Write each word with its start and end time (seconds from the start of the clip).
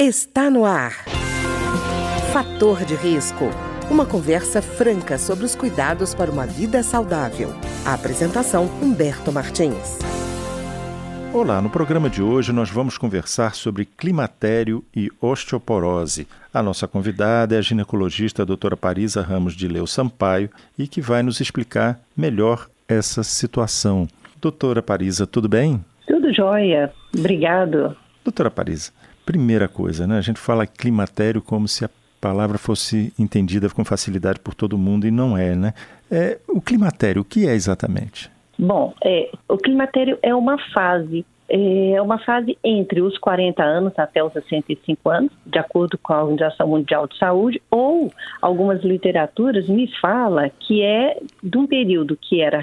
Está 0.00 0.48
no 0.48 0.64
ar. 0.64 0.92
Fator 2.32 2.84
de 2.84 2.94
risco. 2.94 3.46
Uma 3.90 4.06
conversa 4.06 4.62
franca 4.62 5.18
sobre 5.18 5.44
os 5.44 5.56
cuidados 5.56 6.14
para 6.14 6.30
uma 6.30 6.46
vida 6.46 6.84
saudável. 6.84 7.48
A 7.84 7.94
apresentação 7.94 8.66
Humberto 8.80 9.32
Martins. 9.32 9.98
Olá, 11.34 11.60
no 11.60 11.68
programa 11.68 12.08
de 12.08 12.22
hoje 12.22 12.52
nós 12.52 12.70
vamos 12.70 12.96
conversar 12.96 13.56
sobre 13.56 13.86
climatério 13.86 14.84
e 14.94 15.10
osteoporose. 15.20 16.28
A 16.54 16.62
nossa 16.62 16.86
convidada 16.86 17.56
é 17.56 17.58
a 17.58 17.62
ginecologista 17.62 18.42
a 18.42 18.46
doutora 18.46 18.76
Parisa 18.76 19.20
Ramos 19.20 19.54
de 19.54 19.66
Leu 19.66 19.84
Sampaio 19.84 20.48
e 20.78 20.86
que 20.86 21.00
vai 21.00 21.24
nos 21.24 21.40
explicar 21.40 21.98
melhor 22.16 22.68
essa 22.86 23.24
situação. 23.24 24.06
Doutora 24.40 24.80
Parisa, 24.80 25.26
tudo 25.26 25.48
bem? 25.48 25.84
Tudo 26.06 26.32
jóia. 26.32 26.92
Obrigado. 27.12 27.96
Doutora 28.24 28.50
Parisa, 28.50 28.92
Primeira 29.28 29.68
coisa, 29.68 30.06
né? 30.06 30.16
A 30.16 30.22
gente 30.22 30.40
fala 30.40 30.66
climatério 30.66 31.42
como 31.42 31.68
se 31.68 31.84
a 31.84 31.90
palavra 32.18 32.56
fosse 32.56 33.12
entendida 33.18 33.68
com 33.68 33.84
facilidade 33.84 34.40
por 34.40 34.54
todo 34.54 34.78
mundo 34.78 35.06
e 35.06 35.10
não 35.10 35.36
é, 35.36 35.54
né? 35.54 35.74
É, 36.10 36.38
o 36.48 36.62
climatério, 36.62 37.20
o 37.20 37.24
que 37.26 37.46
é 37.46 37.52
exatamente? 37.52 38.30
Bom, 38.58 38.94
é, 39.04 39.30
o 39.46 39.58
climatério 39.58 40.18
é 40.22 40.34
uma 40.34 40.56
fase 40.72 41.26
é 41.50 42.00
uma 42.00 42.18
fase 42.18 42.58
entre 42.62 43.00
os 43.02 43.16
40 43.18 43.62
anos 43.62 43.92
até 43.98 44.22
os 44.22 44.32
65 44.32 45.10
anos, 45.10 45.32
de 45.46 45.58
acordo 45.58 45.96
com 45.98 46.12
a 46.12 46.22
Organização 46.22 46.68
Mundial 46.68 47.06
de 47.06 47.16
Saúde, 47.18 47.60
ou 47.70 48.12
algumas 48.40 48.82
literaturas 48.82 49.66
me 49.66 49.90
fala 49.98 50.50
que 50.50 50.82
é 50.82 51.18
de 51.42 51.56
um 51.56 51.66
período 51.66 52.18
que 52.20 52.40
era 52.42 52.58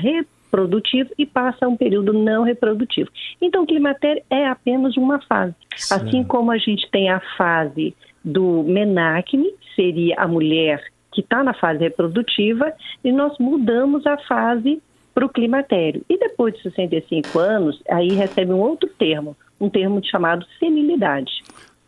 reprodutivo 0.46 1.10
e 1.18 1.26
passa 1.26 1.66
a 1.66 1.70
um 1.70 1.76
período 1.76 2.14
não 2.14 2.44
reprodutivo. 2.44 3.10
Então, 3.42 3.64
o 3.64 3.68
climatério 3.68 4.24
é 4.30 4.48
apenas 4.48 4.96
uma 4.96 5.20
fase. 5.22 5.54
Sim. 5.76 5.96
Assim 5.96 6.24
como 6.24 6.52
a 6.52 6.58
gente 6.58 6.90
tem 6.90 7.10
a 7.10 7.20
fase 7.38 7.96
do 8.24 8.64
menacne, 8.64 9.54
seria 9.76 10.16
a 10.18 10.28
mulher 10.28 10.82
que 11.12 11.22
está 11.22 11.44
na 11.44 11.54
fase 11.54 11.80
reprodutiva, 11.80 12.74
e 13.02 13.10
nós 13.10 13.38
mudamos 13.40 14.06
a 14.06 14.18
fase 14.18 14.82
para 15.14 15.26
o 15.26 15.30
climatério. 15.30 16.04
E 16.10 16.18
depois 16.18 16.54
de 16.56 16.64
65 16.64 17.40
anos, 17.40 17.82
aí 17.90 18.10
recebe 18.10 18.52
um 18.52 18.60
outro 18.60 18.90
termo, 19.00 19.36
um 19.60 19.70
termo 19.70 20.02
chamado 20.04 20.46
senilidade. 20.60 21.42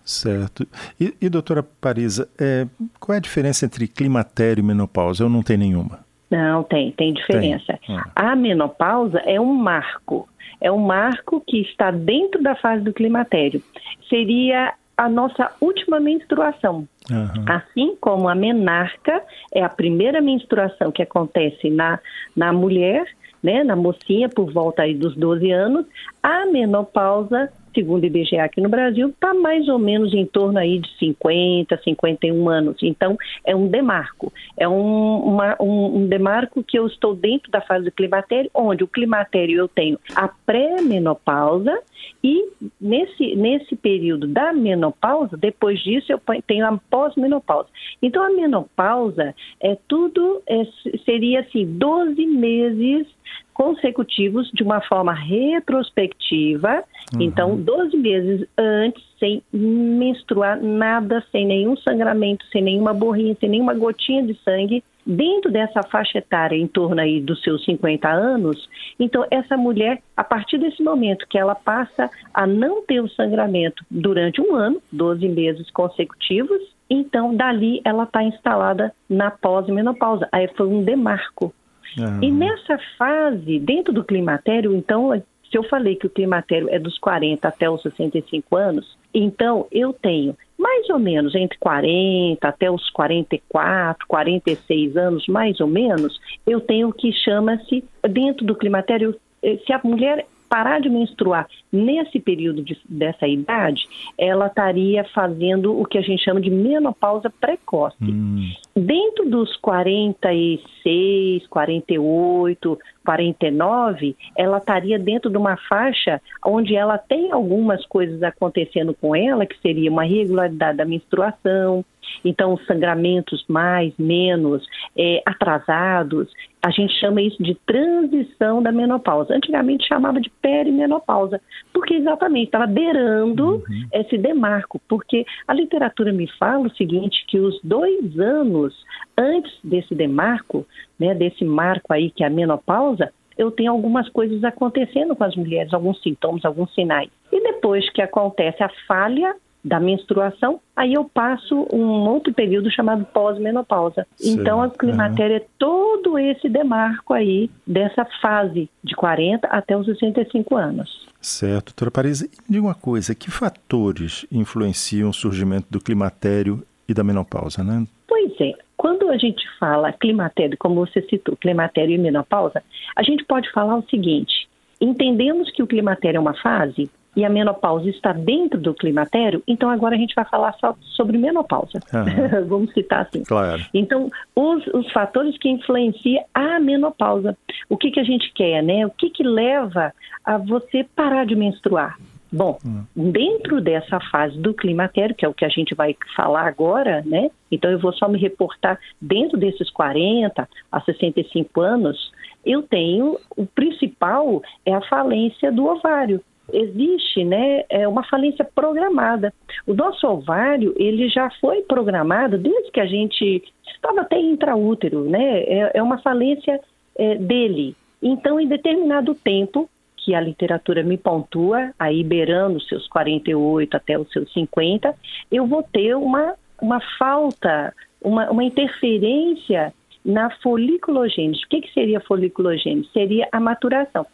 Certo. 0.06 0.66
E, 0.98 1.14
e 1.20 1.28
doutora 1.28 1.62
Parisa, 1.62 2.30
é, 2.39 2.66
qual 2.98 3.16
é 3.16 3.17
a 3.17 3.22
diferença 3.22 3.66
entre 3.66 3.86
climatério 3.89 4.62
e 4.62 4.66
menopausa? 4.66 5.26
Eu 5.26 5.30
não 5.30 5.44
tenho 5.44 5.60
nenhuma. 5.60 6.07
Não, 6.30 6.64
tem, 6.64 6.92
tem 6.92 7.14
diferença. 7.14 7.80
Tem. 7.86 7.95
Hum. 7.95 8.02
A 8.16 8.36
menopausa 8.36 9.20
é 9.20 9.39
um 9.39 9.53
marco, 9.53 10.28
é 10.59 10.72
um 10.72 10.80
marco 10.80 11.42
que 11.45 11.61
está 11.61 11.92
dentro 11.92 12.42
da 12.42 12.56
fase 12.56 12.83
do 12.83 12.94
climatério. 12.94 13.61
Seria 14.09 14.73
a 14.98 15.08
nossa 15.08 15.52
última 15.61 16.00
menstruação. 16.00 16.88
Uhum. 17.09 17.45
Assim 17.48 17.95
como 18.02 18.28
a 18.28 18.36
menarca 18.36 19.22
é 19.53 19.64
a 19.64 19.70
primeira 19.70 20.20
menstruação 20.20 20.92
que 20.92 21.03
acontece 21.03 21.70
na, 21.70 22.00
na 22.36 22.52
mulher, 22.52 23.05
né, 23.42 23.64
na 23.64 23.75
mocinha 23.75 24.28
por 24.28 24.52
volta 24.52 24.81
aí 24.81 24.95
dos 24.95 25.16
12 25.16 25.52
anos, 25.52 25.86
a 26.22 26.48
menopausa 26.48 27.50
segundo 27.78 28.02
o 28.02 28.06
IBGE 28.08 28.39
aqui 28.39 28.59
no 28.59 28.70
Brasil, 28.70 29.09
está 29.09 29.36
mais 29.36 29.67
ou 29.67 29.78
menos 29.78 30.11
em 30.11 30.25
torno 30.25 30.58
aí 30.58 30.80
de 30.80 30.89
50, 30.97 31.80
51 31.83 32.50
anos. 32.50 32.78
Então, 32.81 33.16
é 33.45 33.56
um 33.56 33.67
demarco. 33.67 34.33
É 34.58 34.67
um, 34.67 35.17
uma, 35.17 35.56
um, 35.59 35.98
um 35.98 36.08
demarco 36.08 36.64
que 36.64 36.80
eu 36.80 36.88
estou 36.88 37.14
dentro 37.14 37.52
da 37.52 37.61
fase 37.61 37.86
do 37.86 37.92
climatério, 37.92 38.50
onde 38.52 38.83
o 38.83 38.88
climatério 38.88 39.59
eu 39.59 39.67
tenho 39.67 40.00
a 40.16 40.28
pré-menopausa 40.28 41.78
e 42.23 42.50
nesse, 42.81 43.36
nesse 43.36 43.75
período 43.75 44.25
da 44.25 44.52
menopausa, 44.52 45.38
depois 45.38 45.80
disso 45.80 46.11
eu 46.11 46.20
tenho 46.48 46.66
a 46.66 46.80
pós-menopausa. 46.89 47.70
Então, 48.02 48.23
a 48.23 48.30
menopausa 48.31 49.36
é 49.61 49.78
tudo, 49.88 50.42
é, 50.48 50.64
seria 51.05 51.42
assim, 51.42 51.66
12 51.66 52.25
meses 52.25 53.17
consecutivos 53.54 54.52
de 54.54 54.61
uma 54.61 54.82
forma 54.82 55.14
retrospectiva, 55.14 56.83
uhum. 57.14 57.21
então 57.21 57.55
12 57.55 57.98
meses 57.98 58.48
antes, 58.58 59.04
sem 59.20 59.42
menstruar 59.52 60.61
nada, 60.61 61.23
sem 61.32 61.45
nenhum 61.45 61.76
sangramento, 61.77 62.45
sem 62.52 62.61
nenhuma 62.61 62.93
borrinha, 62.93 63.36
sem 63.39 63.49
nenhuma 63.49 63.73
gotinha 63.73 64.21
de 64.21 64.36
sangue, 64.43 64.83
dentro 65.08 65.49
dessa 65.49 65.82
faixa 65.82 66.17
etária 66.17 66.55
em 66.55 66.67
torno 66.67 66.99
aí 67.02 67.21
dos 67.21 67.42
seus 67.42 67.64
50 67.64 68.08
anos, 68.10 68.70
então 68.99 69.26
essa 69.32 69.55
mulher, 69.55 70.04
a 70.16 70.23
partir 70.23 70.58
desse 70.58 70.83
momento 70.83 71.26
que 71.27 71.37
ela 71.37 71.55
passa 71.55 72.11
a 72.33 72.45
não 72.45 72.83
ter 72.83 72.99
o 72.99 73.10
sangramento 73.10 73.83
durante 73.89 74.42
um 74.42 74.54
ano, 74.54 74.82
12 74.92 75.27
meses 75.30 75.71
consecutivos, 75.71 76.61
então 76.89 77.36
dali 77.36 77.82
ela 77.83 78.04
está 78.04 78.23
instalada 78.23 78.93
na 79.10 79.32
pós-menopausa. 79.32 80.27
Aí 80.32 80.48
foi 80.55 80.67
um 80.67 80.83
demarco 80.83 81.54
ah. 81.99 82.20
E 82.21 82.31
nessa 82.31 82.77
fase, 82.98 83.59
dentro 83.59 83.93
do 83.93 84.03
climatério, 84.03 84.75
então, 84.75 85.11
se 85.49 85.58
eu 85.58 85.64
falei 85.64 85.95
que 85.95 86.08
o 86.08 86.09
climatério 86.09 86.70
é 86.70 86.80
dos 86.80 86.98
40 86.98 87.48
até 87.48 87.70
os 87.70 87.81
65 87.81 88.55
anos, 88.55 88.98
então 89.14 89.67
eu 89.71 89.93
tenho 89.93 90.36
mais 90.58 90.89
ou 90.89 90.98
menos 90.98 91.36
entre 91.36 91.58
40 91.59 92.48
até 92.48 92.70
os 92.70 92.89
44, 92.89 94.08
46 94.08 94.98
anos, 94.98 95.27
mais 95.27 95.59
ou 95.59 95.67
menos, 95.67 96.20
eu 96.45 96.59
tenho 96.59 96.89
o 96.89 96.93
que 96.93 97.11
chama-se, 97.11 97.83
dentro 98.09 98.45
do 98.45 98.55
climatério, 98.55 99.15
eh, 99.43 99.59
se 99.65 99.71
a 99.71 99.80
mulher 99.83 100.25
parar 100.49 100.80
de 100.80 100.89
menstruar 100.89 101.48
nesse 101.71 102.19
período 102.19 102.64
de, 102.64 102.77
dessa 102.87 103.27
idade, 103.27 103.87
ela 104.17 104.48
estaria 104.48 105.04
fazendo 105.14 105.80
o 105.80 105.86
que 105.86 105.98
a 105.98 106.02
gente 106.02 106.23
chama 106.23 106.42
de 106.42 106.49
menopausa 106.49 107.30
precoce. 107.30 107.98
Hum. 108.02 108.49
Dentro 108.77 109.27
dos 109.27 109.58
46, 109.58 111.48
48, 111.48 112.80
49, 113.04 114.15
ela 114.38 114.60
estaria 114.60 114.99
dentro 114.99 115.32
de 115.32 115.38
uma 115.38 115.58
faixa 115.67 116.21
onde 116.45 116.76
ela 116.76 116.95
tem 116.95 117.32
algumas 117.32 117.83
coisas 117.87 118.21
acontecendo 118.21 118.93
com 118.93 119.16
ela, 119.16 119.48
que 119.48 119.60
seria 119.61 119.89
uma 119.89 120.05
irregularidade 120.05 120.77
da 120.77 120.86
menstruação, 120.86 121.83
então 122.23 122.55
sangramentos 122.67 123.43
mais, 123.48 123.93
menos, 123.98 124.64
é, 124.95 125.23
atrasados. 125.26 126.32
A 126.61 126.70
gente 126.70 126.93
chama 126.99 127.21
isso 127.21 127.42
de 127.42 127.55
transição 127.66 128.62
da 128.62 128.71
menopausa. 128.71 129.33
Antigamente 129.33 129.88
chamava 129.88 130.21
de 130.21 130.30
perimenopausa, 130.30 131.42
porque 131.77 131.94
exatamente 131.94 132.48
estava 132.48 132.65
beirando 132.65 133.57
uhum. 133.57 133.88
esse 133.94 134.18
demarco, 134.18 134.81
porque 134.89 135.24
a 135.48 135.54
literatura 135.54 136.12
me 136.12 136.27
fala 136.39 136.65
o 136.65 136.75
seguinte, 136.75 137.24
que 137.27 137.38
os 137.38 137.62
dois 137.63 138.19
anos 138.19 138.74
antes 139.15 139.54
desse 139.63 139.94
demarco, 139.94 140.66
né, 141.00 141.13
desse 141.13 141.45
marco 141.45 141.94
aí 141.94 142.10
que 142.10 142.24
é 142.24 142.27
a 142.27 142.31
menopausa, 142.31 143.13
eu 143.38 143.51
tenho 143.51 143.71
algumas 143.71 144.10
coisas 144.10 144.44
acontecendo 144.44 145.16
com 145.16 145.24
as 145.24 145.36
mulheres, 145.36 145.71
alguns 145.71 146.01
sintomas, 146.01 146.44
alguns 146.45 146.74
sinais. 146.74 147.12
E 147.31 147.39
depois 147.44 147.88
que 147.92 148.01
acontece 148.01 148.63
a 148.63 148.69
falha 148.88 149.36
da 149.63 149.80
menstruação, 149.80 150.60
aí 150.75 150.94
eu 150.94 151.04
passo 151.04 151.68
um 151.74 152.07
outro 152.07 152.34
período 152.34 152.72
chamado 152.72 153.06
pós-menopausa. 153.06 154.07
Então, 154.24 154.62
a 154.62 154.69
climatéria 154.69 155.38
é 155.38 155.45
todo 155.57 156.18
esse 156.18 156.48
demarco 156.48 157.13
aí 157.13 157.50
dessa 157.66 158.06
fase 158.22 158.69
de 158.84 158.96
40 158.96 159.48
até 159.48 159.75
os 159.75 159.86
65 159.86 160.56
anos. 160.56 161.07
Certo, 161.19 161.68
doutora 161.68 161.92
Paris. 161.92 162.28
Diga 162.50 162.66
uma 162.66 162.75
coisa, 162.75 163.13
que 163.13 163.30
fatores 163.30 164.25
influenciam 164.31 165.10
o 165.10 165.13
surgimento 165.13 165.68
do 165.69 165.80
climatério 165.80 166.63
e 166.88 166.94
da 166.94 167.04
menopausa, 167.04 167.63
né? 167.63 167.86
Pois 168.07 168.31
é, 168.40 168.54
quando 168.78 169.10
a 169.10 169.18
gente 169.18 169.44
fala 169.60 169.92
climatério, 169.92 170.57
como 170.57 170.86
você 170.86 171.01
citou, 171.01 171.36
climatério 171.36 171.94
e 171.94 171.98
menopausa, 171.98 172.63
a 172.96 173.04
gente 173.04 173.25
pode 173.25 173.51
falar 173.51 173.75
o 173.75 173.86
seguinte: 173.90 174.48
entendemos 174.80 175.51
que 175.51 175.62
o 175.62 175.68
climatério 175.68 176.18
é 176.18 176.22
uma 176.22 176.36
fase 176.36 176.90
e 177.18 177.25
a 177.25 177.30
menopausa 177.30 177.89
está 177.89 178.13
dentro 178.13 178.60
do 178.60 178.75
climatério, 178.75 179.42
então 179.48 179.72
agora 179.72 179.95
a 179.95 179.98
gente 179.98 180.13
vai 180.13 180.24
falar 180.24 180.54
só 180.60 180.75
sobre 180.81 181.18
menopausa. 181.18 181.80
Uhum. 181.92 182.46
Vamos 182.46 182.72
citar 182.74 183.08
assim. 183.08 183.24
Claro. 183.24 183.66
Então, 183.74 184.08
os, 184.36 184.68
os, 184.68 184.92
fatores 184.92 185.36
que 185.40 185.50
influenciam 185.50 186.24
a 186.31 186.60
menopausa. 186.60 187.36
O 187.68 187.75
que, 187.75 187.90
que 187.90 188.00
a 188.00 188.04
gente 188.04 188.31
quer, 188.34 188.62
né? 188.62 188.86
O 188.86 188.92
que, 188.92 189.10
que 189.10 189.24
leva 189.24 189.92
a 190.24 190.38
você 190.38 190.86
parar 190.96 191.25
de 191.25 191.36
menstruar? 191.36 191.98
Bom, 192.31 192.60
hum. 192.64 192.84
dentro 192.96 193.60
dessa 193.62 194.00
fase 194.12 194.38
do 194.38 194.54
climatério, 194.54 195.16
que 195.16 195.25
é 195.25 195.28
o 195.28 195.34
que 195.34 195.46
a 195.46 195.50
gente 195.50 195.74
vai 195.74 195.96
falar 196.16 196.48
agora, 196.48 197.02
né? 197.04 197.31
Então 197.52 197.72
eu 197.72 197.80
vou 197.80 197.94
só 197.94 198.08
me 198.08 198.19
reportar 198.19 198.78
dentro 199.02 199.40
desses 199.40 199.72
40 199.72 200.48
a 200.72 200.81
65 200.81 201.62
anos, 201.62 202.12
eu 202.46 202.62
tenho 202.62 203.18
o 203.36 203.46
principal 203.46 204.42
é 204.66 204.74
a 204.74 204.81
falência 204.81 205.52
do 205.52 205.66
ovário. 205.66 206.22
Existe, 206.52 207.24
né, 207.24 207.64
é 207.70 207.88
uma 207.88 208.04
falência 208.04 208.46
programada. 208.46 209.34
O 209.66 209.74
nosso 209.74 210.08
ovário, 210.08 210.74
ele 210.78 211.10
já 211.10 211.30
foi 211.42 211.62
programado 211.62 212.38
desde 212.38 212.72
que 212.72 212.80
a 212.80 212.86
gente 212.86 213.44
estava 213.68 214.02
até 214.02 214.20
intraútero, 214.20 215.10
né? 215.10 215.42
É, 215.44 215.72
é 215.76 215.84
uma 215.84 215.98
falência 215.98 216.60
é, 216.98 217.16
dele. 217.16 217.76
Então, 218.02 218.40
em 218.40 218.48
determinado 218.48 219.14
tempo, 219.14 219.70
que 219.98 220.16
a 220.16 220.22
literatura 220.22 220.84
me 220.84 220.98
pontua, 220.98 221.74
aí 221.78 222.02
beirando 222.02 222.58
os 222.58 222.68
seus 222.68 222.88
48 222.88 223.76
até 223.76 224.00
os 224.00 224.10
seus 224.10 224.32
50, 224.32 224.96
eu 225.30 225.46
vou 225.46 225.62
ter 225.64 225.96
uma, 225.98 226.36
uma 226.62 226.80
falta, 226.98 227.74
uma, 228.02 228.32
uma 228.32 228.44
interferência 228.44 229.74
na 230.07 230.30
foliculogênese. 230.42 231.44
O 231.44 231.50
que, 231.50 231.62
que 231.62 231.74
seria 231.74 232.00
foliculogênese? 232.00 232.89
Seria 232.94 233.27
a 233.30 233.39
maturação. 233.42 234.06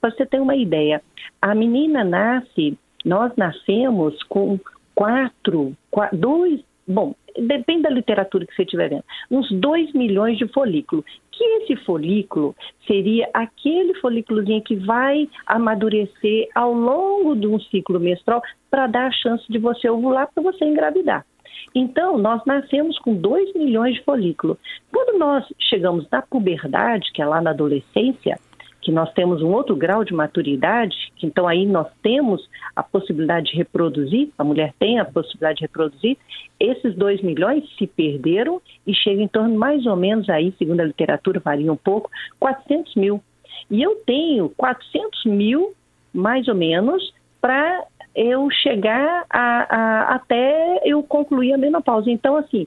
Para 0.00 0.10
você 0.10 0.24
ter 0.24 0.40
uma 0.40 0.56
ideia, 0.56 1.02
a 1.42 1.54
menina 1.54 2.02
nasce, 2.02 2.78
nós 3.04 3.30
nascemos 3.36 4.20
com 4.24 4.58
quatro, 4.94 5.76
quatro 5.90 6.16
dois, 6.16 6.60
bom, 6.88 7.14
depende 7.38 7.82
da 7.82 7.90
literatura 7.90 8.46
que 8.46 8.54
você 8.54 8.62
estiver 8.62 8.88
vendo, 8.88 9.04
uns 9.30 9.50
2 9.52 9.92
milhões 9.92 10.38
de 10.38 10.48
folículos. 10.48 11.04
Que 11.30 11.44
esse 11.44 11.76
folículo 11.84 12.56
seria 12.86 13.28
aquele 13.34 13.92
folículozinho 14.00 14.62
que 14.62 14.74
vai 14.74 15.28
amadurecer 15.46 16.48
ao 16.54 16.72
longo 16.72 17.36
de 17.36 17.46
um 17.46 17.60
ciclo 17.60 18.00
menstrual 18.00 18.40
para 18.70 18.86
dar 18.86 19.08
a 19.08 19.12
chance 19.12 19.44
de 19.50 19.58
você 19.58 19.90
ovular 19.90 20.30
para 20.32 20.42
você 20.42 20.64
engravidar. 20.64 21.26
Então, 21.74 22.16
nós 22.18 22.42
nascemos 22.46 22.98
com 22.98 23.14
2 23.14 23.54
milhões 23.54 23.94
de 23.94 24.02
folículos. 24.02 24.56
Quando 24.92 25.18
nós 25.18 25.44
chegamos 25.58 26.08
na 26.10 26.22
puberdade, 26.22 27.12
que 27.12 27.20
é 27.20 27.26
lá 27.26 27.40
na 27.40 27.50
adolescência, 27.50 28.38
que 28.86 28.92
nós 28.92 29.12
temos 29.14 29.42
um 29.42 29.52
outro 29.52 29.74
grau 29.74 30.04
de 30.04 30.14
maturidade, 30.14 30.94
que 31.16 31.26
então 31.26 31.48
aí 31.48 31.66
nós 31.66 31.88
temos 32.04 32.48
a 32.74 32.84
possibilidade 32.84 33.50
de 33.50 33.56
reproduzir, 33.56 34.30
a 34.38 34.44
mulher 34.44 34.72
tem 34.78 35.00
a 35.00 35.04
possibilidade 35.04 35.56
de 35.56 35.62
reproduzir, 35.62 36.16
esses 36.60 36.94
2 36.94 37.20
milhões 37.20 37.64
se 37.76 37.84
perderam 37.84 38.62
e 38.86 38.94
chegam 38.94 39.24
em 39.24 39.28
torno 39.28 39.58
mais 39.58 39.84
ou 39.86 39.96
menos 39.96 40.30
aí, 40.30 40.54
segundo 40.56 40.80
a 40.80 40.84
literatura, 40.84 41.40
varia 41.40 41.72
um 41.72 41.76
pouco, 41.76 42.08
400 42.38 42.94
mil. 42.94 43.20
E 43.68 43.82
eu 43.82 43.96
tenho 44.06 44.50
400 44.50 45.24
mil, 45.24 45.72
mais 46.14 46.46
ou 46.46 46.54
menos, 46.54 47.12
para 47.40 47.84
eu 48.16 48.50
chegar 48.50 49.24
a, 49.28 49.76
a, 49.76 50.14
até 50.14 50.80
eu 50.84 51.02
concluir 51.02 51.52
a 51.52 51.58
menopausa. 51.58 52.10
Então, 52.10 52.36
assim, 52.36 52.66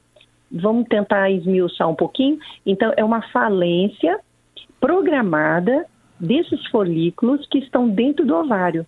vamos 0.52 0.88
tentar 0.88 1.30
esmiuçar 1.32 1.90
um 1.90 1.96
pouquinho. 1.96 2.38
Então, 2.66 2.94
é 2.96 3.04
uma 3.04 3.22
falência 3.30 4.20
programada 4.80 5.86
desses 6.20 6.66
folículos 6.68 7.46
que 7.48 7.58
estão 7.58 7.90
dentro 7.90 8.26
do 8.26 8.36
ovário. 8.36 8.86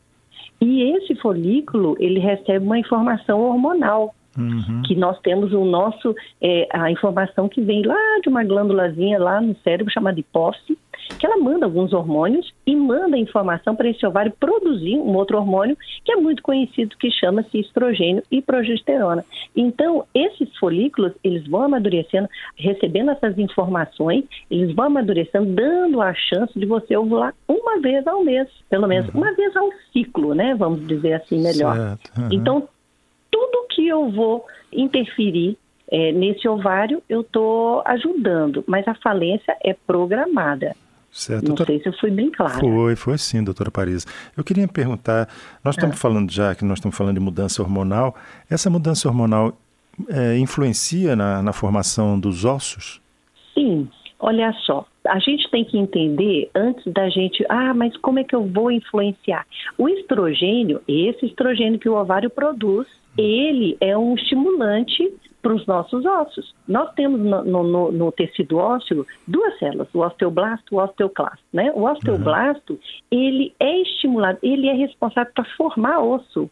E 0.59 0.83
esse 0.95 1.15
folículo, 1.15 1.95
ele 1.99 2.19
recebe 2.19 2.63
uma 2.63 2.77
informação 2.77 3.41
hormonal. 3.41 4.13
Uhum. 4.37 4.81
Que 4.85 4.95
nós 4.95 5.19
temos 5.19 5.51
o 5.51 5.65
nosso, 5.65 6.15
é, 6.39 6.65
a 6.71 6.89
informação 6.89 7.49
que 7.49 7.59
vem 7.59 7.81
lá 7.81 8.19
de 8.21 8.29
uma 8.29 8.43
glândulazinha 8.45 9.19
lá 9.19 9.41
no 9.41 9.53
cérebro 9.57 9.91
chamada 9.91 10.19
hipófise, 10.19 10.77
que 11.18 11.25
ela 11.25 11.38
manda 11.38 11.65
alguns 11.65 11.94
hormônios 11.94 12.51
e 12.65 12.75
manda 12.75 13.18
informação 13.18 13.75
para 13.75 13.89
esse 13.89 14.06
ovário 14.06 14.33
produzir 14.39 14.98
um 14.98 15.15
outro 15.15 15.38
hormônio 15.38 15.77
que 16.03 16.12
é 16.12 16.15
muito 16.15 16.42
conhecido 16.42 16.95
que 16.98 17.12
chama-se 17.12 17.59
estrogênio 17.59 18.24
e 18.31 18.42
progesterona. 18.42 19.24
Então, 19.56 20.06
esses 20.13 20.56
folículos, 20.57 21.13
eles 21.24 21.48
vão 21.48 21.63
amadurecendo, 21.63 22.27
recebendo 22.56 23.12
essas 23.12 23.38
informações, 23.38 24.25
eles 24.50 24.74
vão 24.75 24.86
amadurecendo, 24.86 25.53
dando 25.53 26.01
a 26.01 26.13
chance 26.13 26.57
de 26.57 26.65
você 26.65 26.95
ovular 26.95 27.33
uma 27.48 27.80
vez 27.80 28.06
ao 28.07 28.24
mês, 28.24 28.48
pelo 28.69 28.88
menos 28.88 29.13
uhum. 29.13 29.21
uma 29.21 29.33
vez 29.33 29.56
ao 29.56 29.69
ciclo, 29.92 30.33
né? 30.33 30.56
Vamos 30.56 30.88
dizer 30.88 31.13
assim 31.13 31.42
melhor. 31.42 31.98
Uhum. 32.18 32.30
Então, 32.31 32.68
tudo 33.31 33.68
que 33.69 33.88
eu 33.88 34.09
vou 34.09 34.45
interferir 34.71 35.57
é, 35.92 36.12
nesse 36.13 36.48
ovário, 36.48 37.03
eu 37.09 37.21
estou 37.21 37.81
ajudando, 37.86 38.63
mas 38.65 38.88
a 38.88 38.95
falência 38.95 39.56
é 39.63 39.74
programada. 39.74 40.75
Certo. 41.11 41.43
Não 41.43 41.55
doutora... 41.55 41.67
sei 41.67 41.81
se 41.81 41.89
eu 41.89 41.93
fui 41.99 42.09
bem 42.09 42.31
clara. 42.31 42.59
Foi, 42.59 42.95
foi 42.95 43.17
sim, 43.17 43.43
doutora 43.43 43.69
Paris. 43.69 44.07
Eu 44.35 44.43
queria 44.43 44.67
perguntar, 44.67 45.27
nós 45.63 45.75
estamos 45.75 45.97
ah. 45.97 45.99
falando 45.99 46.31
já 46.31 46.55
que 46.55 46.63
nós 46.63 46.77
estamos 46.79 46.97
falando 46.97 47.15
de 47.15 47.19
mudança 47.19 47.61
hormonal, 47.61 48.15
essa 48.49 48.69
mudança 48.69 49.09
hormonal 49.09 49.57
é, 50.09 50.37
influencia 50.37 51.15
na, 51.15 51.43
na 51.43 51.51
formação 51.51 52.17
dos 52.17 52.45
ossos? 52.45 53.01
Sim, 53.53 53.89
olha 54.19 54.53
só, 54.65 54.85
a 55.05 55.19
gente 55.19 55.49
tem 55.51 55.65
que 55.65 55.77
entender 55.77 56.49
antes 56.55 56.91
da 56.93 57.09
gente, 57.09 57.45
ah, 57.49 57.73
mas 57.73 57.95
como 57.97 58.19
é 58.19 58.23
que 58.23 58.35
eu 58.35 58.45
vou 58.47 58.71
influenciar? 58.71 59.45
O 59.77 59.89
estrogênio, 59.89 60.81
esse 60.87 61.25
estrogênio 61.25 61.79
que 61.79 61.89
o 61.89 61.95
ovário 61.95 62.29
produz, 62.29 62.87
ele 63.17 63.75
é 63.81 63.97
um 63.97 64.15
estimulante 64.15 65.11
para 65.41 65.53
os 65.53 65.65
nossos 65.65 66.05
ossos. 66.05 66.53
Nós 66.67 66.93
temos 66.93 67.21
no, 67.21 67.63
no, 67.63 67.91
no, 67.91 68.11
tecido 68.11 68.57
ósseo 68.57 69.05
duas 69.27 69.57
células, 69.59 69.88
o 69.93 69.99
osteoblasto 69.99 70.73
e 70.73 70.75
o 70.75 70.79
osteoclasto. 70.79 71.43
Né? 71.51 71.71
O 71.73 71.83
osteoblasto, 71.83 72.73
uhum. 72.73 72.79
ele 73.11 73.53
é 73.59 73.81
estimulado, 73.81 74.38
ele 74.43 74.67
é 74.67 74.73
responsável 74.73 75.31
para 75.33 75.45
formar 75.57 75.99
osso. 75.99 76.49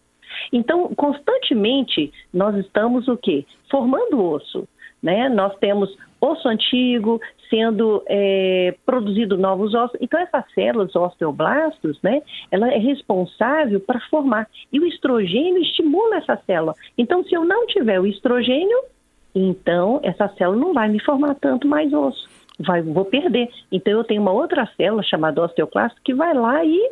Então, 0.52 0.90
constantemente, 0.96 2.12
nós 2.34 2.56
estamos 2.56 3.08
o 3.08 3.18
quê? 3.18 3.46
Formando 3.70 4.24
osso. 4.24 4.68
Né? 5.02 5.30
Nós 5.30 5.56
temos 5.60 5.96
osso 6.20 6.48
antigo 6.48 7.22
sendo 7.50 8.04
é, 8.08 8.76
produzido 8.86 9.38
novos 9.38 9.74
ossos. 9.74 9.98
Então, 10.00 10.20
essas 10.20 10.46
células 10.54 10.96
osteoblastos, 10.96 12.00
né, 12.02 12.22
ela 12.52 12.72
é 12.72 12.78
responsável 12.78 13.80
para 13.80 14.00
formar. 14.02 14.48
E 14.72 14.80
o 14.80 14.86
estrogênio 14.86 15.62
estimula 15.62 16.18
essa 16.18 16.38
célula. 16.46 16.76
Então, 16.98 17.24
se 17.24 17.34
eu 17.34 17.44
não 17.44 17.66
tiver 17.68 18.00
o 18.00 18.06
estrogênio, 18.06 18.78
então 19.34 20.00
essa 20.04 20.28
célula 20.30 20.60
não 20.60 20.74
vai 20.74 20.90
me 20.90 21.02
formar 21.02 21.36
tanto 21.36 21.68
mais 21.68 21.92
osso. 21.92 22.30
Vai, 22.60 22.82
vou 22.82 23.06
perder. 23.06 23.50
Então, 23.72 23.94
eu 23.94 24.04
tenho 24.04 24.22
uma 24.22 24.32
outra 24.32 24.70
célula 24.78 25.02
chamada 25.02 25.42
osteoclasto 25.42 26.00
que 26.04 26.14
vai 26.14 26.34
lá 26.34 26.64
e, 26.64 26.92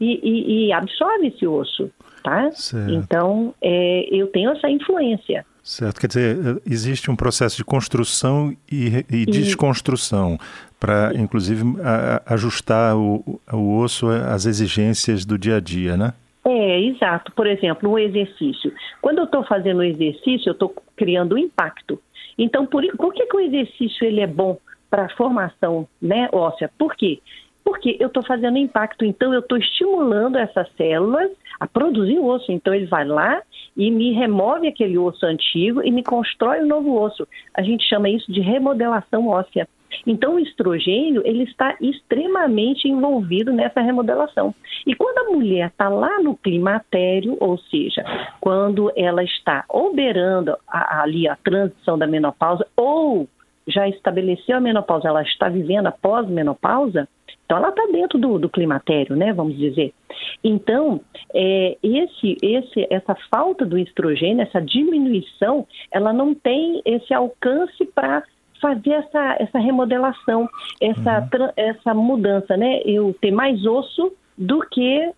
e, 0.00 0.66
e, 0.66 0.72
absorve 0.72 1.28
esse 1.28 1.46
osso. 1.46 1.90
Tá? 2.22 2.50
Então, 2.90 3.54
é, 3.62 4.06
eu 4.10 4.26
tenho 4.28 4.50
essa 4.50 4.68
influência. 4.68 5.44
Certo, 5.66 6.00
quer 6.00 6.06
dizer, 6.06 6.62
existe 6.64 7.10
um 7.10 7.16
processo 7.16 7.56
de 7.56 7.64
construção 7.64 8.56
e, 8.70 9.04
e 9.10 9.26
desconstrução 9.26 10.38
para, 10.78 11.10
inclusive, 11.16 11.64
a, 11.82 12.34
ajustar 12.34 12.96
o, 12.96 13.40
o 13.52 13.78
osso 13.78 14.06
às 14.08 14.46
exigências 14.46 15.24
do 15.24 15.36
dia 15.36 15.56
a 15.56 15.60
dia, 15.60 15.96
né? 15.96 16.14
É, 16.44 16.80
exato. 16.82 17.32
Por 17.32 17.48
exemplo, 17.48 17.90
um 17.90 17.98
exercício. 17.98 18.72
Quando 19.02 19.18
eu 19.18 19.24
estou 19.24 19.42
fazendo 19.42 19.78
um 19.78 19.82
exercício, 19.82 20.50
eu 20.50 20.52
estou 20.52 20.72
criando 20.94 21.34
um 21.34 21.38
impacto. 21.38 22.00
Então, 22.38 22.64
por, 22.64 22.86
por 22.96 23.12
que, 23.12 23.26
que 23.26 23.36
o 23.36 23.40
exercício 23.40 24.06
ele 24.06 24.20
é 24.20 24.26
bom 24.28 24.56
para 24.88 25.06
a 25.06 25.16
formação 25.16 25.88
né, 26.00 26.28
óssea? 26.32 26.70
Por 26.78 26.94
quê? 26.94 27.18
Porque 27.66 27.96
eu 27.98 28.06
estou 28.06 28.22
fazendo 28.22 28.58
impacto, 28.58 29.04
então 29.04 29.34
eu 29.34 29.40
estou 29.40 29.58
estimulando 29.58 30.38
essas 30.38 30.70
células 30.76 31.32
a 31.58 31.66
produzir 31.66 32.16
osso. 32.16 32.52
Então 32.52 32.72
ele 32.72 32.86
vai 32.86 33.04
lá 33.04 33.42
e 33.76 33.90
me 33.90 34.12
remove 34.12 34.68
aquele 34.68 34.96
osso 34.96 35.26
antigo 35.26 35.82
e 35.82 35.90
me 35.90 36.04
constrói 36.04 36.62
um 36.62 36.66
novo 36.68 36.96
osso. 36.96 37.26
A 37.52 37.62
gente 37.62 37.84
chama 37.88 38.08
isso 38.08 38.30
de 38.30 38.40
remodelação 38.40 39.26
óssea. 39.26 39.66
Então 40.06 40.36
o 40.36 40.38
estrogênio 40.38 41.22
ele 41.24 41.42
está 41.42 41.76
extremamente 41.80 42.86
envolvido 42.86 43.52
nessa 43.52 43.80
remodelação. 43.80 44.54
E 44.86 44.94
quando 44.94 45.18
a 45.18 45.32
mulher 45.32 45.66
está 45.66 45.88
lá 45.88 46.22
no 46.22 46.36
climatério, 46.36 47.36
ou 47.40 47.58
seja, 47.58 48.04
quando 48.40 48.92
ela 48.94 49.24
está 49.24 49.64
oberando 49.68 50.56
a, 50.68 51.02
ali 51.02 51.26
a 51.26 51.34
transição 51.34 51.98
da 51.98 52.06
menopausa 52.06 52.64
ou 52.76 53.28
já 53.66 53.88
estabeleceu 53.88 54.56
a 54.56 54.60
menopausa, 54.60 55.08
ela 55.08 55.22
está 55.22 55.48
vivendo 55.48 55.88
a 55.88 55.92
pós-menopausa, 55.92 57.08
então 57.46 57.58
ela 57.58 57.68
está 57.68 57.86
dentro 57.86 58.18
do, 58.18 58.38
do, 58.38 58.48
climatério, 58.48 59.14
né? 59.14 59.32
Vamos 59.32 59.56
dizer. 59.56 59.94
Então, 60.42 61.00
é, 61.32 61.78
esse, 61.80 62.36
esse, 62.42 62.86
essa 62.90 63.16
falta 63.30 63.64
do 63.64 63.78
estrogênio, 63.78 64.42
essa 64.42 64.60
diminuição, 64.60 65.66
ela 65.92 66.12
não 66.12 66.34
tem 66.34 66.82
esse 66.84 67.14
alcance 67.14 67.86
para 67.94 68.24
fazer 68.60 68.90
essa, 68.90 69.36
essa 69.38 69.58
remodelação, 69.60 70.48
essa, 70.80 71.20
uhum. 71.20 71.52
essa 71.56 71.94
mudança, 71.94 72.56
né? 72.56 72.80
Eu 72.84 73.14
ter 73.20 73.30
mais 73.30 73.64
osso 73.64 74.12
do 74.36 74.60
que 74.68 75.08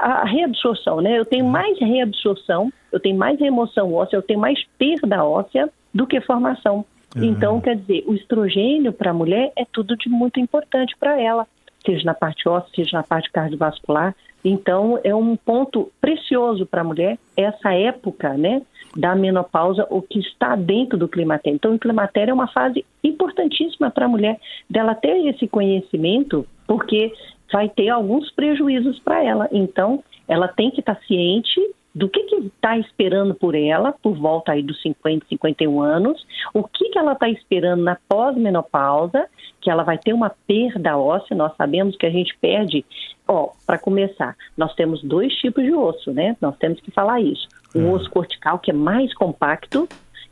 a 0.00 0.24
reabsorção, 0.26 1.00
né? 1.00 1.18
Eu 1.18 1.24
tenho 1.24 1.46
uhum. 1.46 1.50
mais 1.50 1.78
reabsorção, 1.80 2.70
eu 2.92 3.00
tenho 3.00 3.16
mais 3.16 3.40
remoção 3.40 3.94
óssea, 3.94 4.16
eu 4.16 4.22
tenho 4.22 4.38
mais 4.38 4.62
perda 4.78 5.24
óssea 5.24 5.70
do 5.94 6.06
que 6.06 6.20
formação. 6.20 6.84
Uhum. 7.16 7.24
Então, 7.24 7.60
quer 7.60 7.76
dizer, 7.76 8.04
o 8.06 8.14
estrogênio 8.14 8.92
para 8.92 9.12
a 9.12 9.14
mulher 9.14 9.50
é 9.56 9.64
tudo 9.64 9.96
de 9.96 10.10
muito 10.10 10.38
importante 10.38 10.94
para 11.00 11.18
ela 11.18 11.46
seja 11.84 12.04
na 12.04 12.14
parte 12.14 12.48
óssea, 12.48 12.70
seja 12.74 12.98
na 12.98 13.02
parte 13.02 13.30
cardiovascular. 13.30 14.14
Então, 14.44 14.98
é 15.04 15.14
um 15.14 15.36
ponto 15.36 15.90
precioso 16.00 16.64
para 16.66 16.80
a 16.80 16.84
mulher 16.84 17.18
essa 17.36 17.74
época, 17.74 18.34
né, 18.34 18.62
da 18.96 19.14
menopausa, 19.14 19.86
o 19.90 20.02
que 20.02 20.18
está 20.18 20.56
dentro 20.56 20.98
do 20.98 21.08
climatério. 21.08 21.56
Então, 21.56 21.74
o 21.74 21.78
climatério 21.78 22.32
é 22.32 22.34
uma 22.34 22.48
fase 22.48 22.84
importantíssima 23.04 23.90
para 23.90 24.06
a 24.06 24.08
mulher 24.08 24.38
dela 24.68 24.94
ter 24.94 25.26
esse 25.26 25.46
conhecimento, 25.46 26.46
porque 26.66 27.12
vai 27.52 27.68
ter 27.68 27.88
alguns 27.88 28.30
prejuízos 28.30 28.98
para 29.00 29.22
ela. 29.22 29.48
Então, 29.52 30.02
ela 30.26 30.48
tem 30.48 30.70
que 30.70 30.80
estar 30.80 30.98
ciente 31.06 31.60
do 31.94 32.08
que 32.08 32.20
está 32.20 32.78
esperando 32.78 33.34
por 33.34 33.54
ela, 33.54 33.92
por 33.92 34.14
volta 34.14 34.52
aí 34.52 34.62
dos 34.62 34.80
50, 34.80 35.26
51 35.28 35.80
anos, 35.82 36.24
o 36.54 36.62
que, 36.62 36.88
que 36.88 36.98
ela 36.98 37.12
está 37.12 37.28
esperando 37.28 37.82
na 37.82 37.96
pós-menopausa, 38.08 39.26
que 39.60 39.70
ela 39.70 39.82
vai 39.82 39.98
ter 39.98 40.12
uma 40.12 40.30
perda 40.46 40.96
óssea, 40.96 41.36
nós 41.36 41.54
sabemos 41.56 41.96
que 41.96 42.06
a 42.06 42.10
gente 42.10 42.36
perde, 42.40 42.84
ó, 43.26 43.50
para 43.66 43.78
começar, 43.78 44.36
nós 44.56 44.74
temos 44.74 45.02
dois 45.02 45.34
tipos 45.34 45.64
de 45.64 45.72
osso, 45.72 46.12
né? 46.12 46.36
Nós 46.40 46.56
temos 46.56 46.80
que 46.80 46.90
falar 46.90 47.20
isso. 47.20 47.48
O 47.74 47.78
uhum. 47.78 47.92
osso 47.92 48.08
cortical, 48.10 48.58
que 48.58 48.70
é 48.70 48.74
mais 48.74 49.12
compacto, 49.12 49.88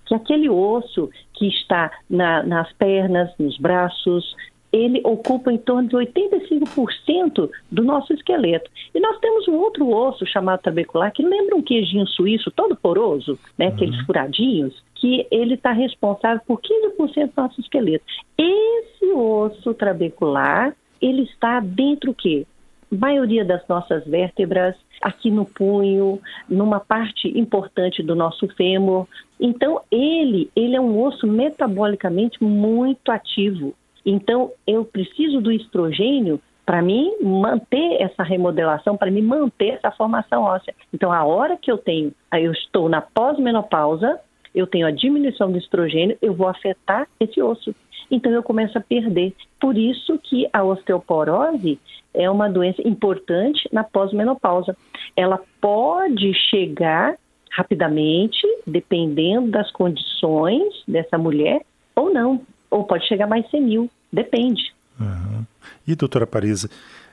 que 0.06 0.14
é 0.14 0.16
aquele 0.16 0.48
osso 0.48 1.10
que 1.34 1.46
está 1.48 1.90
na, 2.08 2.42
nas 2.42 2.72
pernas, 2.72 3.30
nos 3.38 3.58
braços, 3.58 4.34
ele 4.72 5.00
ocupa 5.04 5.52
em 5.52 5.58
torno 5.58 5.88
de 5.88 5.96
85% 5.96 7.50
do 7.70 7.82
nosso 7.82 8.12
esqueleto. 8.12 8.70
E 8.94 9.00
nós 9.00 9.18
temos 9.18 9.48
um 9.48 9.56
outro 9.56 9.88
osso 9.88 10.26
chamado 10.26 10.60
trabecular 10.60 11.12
que 11.12 11.22
lembra 11.22 11.56
um 11.56 11.62
queijinho 11.62 12.06
suíço 12.06 12.50
todo 12.50 12.76
poroso, 12.76 13.38
né, 13.56 13.68
uhum. 13.68 13.74
aqueles 13.74 14.00
furadinhos, 14.04 14.82
que 14.94 15.26
ele 15.30 15.54
está 15.54 15.72
responsável 15.72 16.40
por 16.46 16.60
15% 16.60 17.26
do 17.26 17.42
nosso 17.42 17.60
esqueleto. 17.60 18.04
Esse 18.36 19.06
osso 19.12 19.72
trabecular, 19.74 20.74
ele 21.00 21.22
está 21.22 21.60
dentro 21.60 22.10
o 22.10 22.14
quê? 22.14 22.46
maioria 22.90 23.44
das 23.44 23.66
nossas 23.68 24.04
vértebras, 24.06 24.74
aqui 25.00 25.30
no 25.30 25.44
punho, 25.44 26.20
numa 26.48 26.80
parte 26.80 27.28
importante 27.38 28.02
do 28.02 28.14
nosso 28.14 28.48
fêmur. 28.48 29.06
Então, 29.38 29.80
ele, 29.90 30.50
ele 30.56 30.74
é 30.74 30.80
um 30.80 31.00
osso 31.00 31.26
metabolicamente 31.26 32.42
muito 32.42 33.10
ativo. 33.10 33.74
Então, 34.10 34.50
eu 34.66 34.86
preciso 34.86 35.38
do 35.38 35.52
estrogênio 35.52 36.40
para 36.64 36.80
mim 36.80 37.14
manter 37.20 38.00
essa 38.00 38.22
remodelação, 38.22 38.96
para 38.96 39.10
me 39.10 39.20
manter 39.20 39.74
essa 39.74 39.90
formação 39.90 40.44
óssea. 40.44 40.74
Então, 40.94 41.12
a 41.12 41.24
hora 41.24 41.58
que 41.58 41.70
eu 41.70 41.76
tenho, 41.76 42.10
eu 42.32 42.50
estou 42.52 42.88
na 42.88 43.02
pós-menopausa, 43.02 44.18
eu 44.54 44.66
tenho 44.66 44.86
a 44.86 44.90
diminuição 44.90 45.52
do 45.52 45.58
estrogênio, 45.58 46.16
eu 46.22 46.32
vou 46.32 46.48
afetar 46.48 47.06
esse 47.20 47.42
osso. 47.42 47.74
Então 48.10 48.32
eu 48.32 48.42
começo 48.42 48.78
a 48.78 48.80
perder. 48.80 49.34
Por 49.60 49.76
isso 49.76 50.18
que 50.18 50.48
a 50.54 50.64
osteoporose 50.64 51.78
é 52.14 52.30
uma 52.30 52.48
doença 52.48 52.80
importante 52.88 53.68
na 53.70 53.84
pós-menopausa. 53.84 54.74
Ela 55.14 55.38
pode 55.60 56.32
chegar 56.32 57.14
rapidamente, 57.50 58.46
dependendo 58.66 59.50
das 59.50 59.70
condições 59.70 60.82
dessa 60.88 61.18
mulher, 61.18 61.60
ou 61.94 62.10
não. 62.10 62.40
Ou 62.70 62.84
pode 62.84 63.06
chegar 63.06 63.26
mais 63.26 63.48
senil. 63.50 63.90
Depende. 64.12 64.72
Uhum. 65.00 65.44
E, 65.86 65.94
doutora 65.94 66.26
Parisa, 66.26 66.68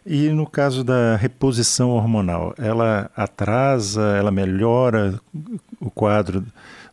e 0.05 0.29
no 0.29 0.45
caso 0.47 0.83
da 0.83 1.15
reposição 1.15 1.91
hormonal, 1.91 2.53
ela 2.57 3.09
atrasa, 3.15 4.15
ela 4.17 4.31
melhora 4.31 5.19
o 5.79 5.89
quadro, 5.89 6.43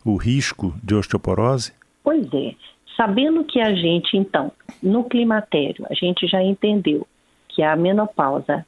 o 0.05 0.17
risco 0.17 0.75
de 0.83 0.95
osteoporose? 0.95 1.73
Pois 2.03 2.27
é. 2.33 2.55
Sabendo 2.97 3.45
que 3.45 3.61
a 3.61 3.75
gente, 3.75 4.17
então, 4.17 4.53
no 4.83 5.05
climatério, 5.05 5.87
a 5.91 5.95
gente 5.95 6.27
já 6.27 6.43
entendeu 6.43 7.07
que 7.49 7.63
a 7.63 7.77
menopausa 7.77 8.67